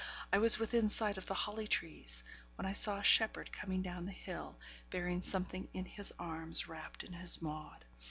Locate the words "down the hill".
3.83-4.57